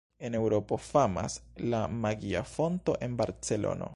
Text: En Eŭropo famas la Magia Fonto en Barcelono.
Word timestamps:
En 0.27 0.35
Eŭropo 0.37 0.79
famas 0.85 1.35
la 1.75 1.83
Magia 2.05 2.43
Fonto 2.55 2.97
en 3.09 3.21
Barcelono. 3.23 3.89